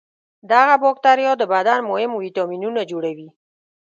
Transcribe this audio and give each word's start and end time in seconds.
دغه 0.51 0.75
بکتریا 0.83 1.31
د 1.37 1.43
بدن 1.53 1.79
مهم 1.89 2.11
ویتامینونه 2.15 2.81
جوړوي. 2.91 3.29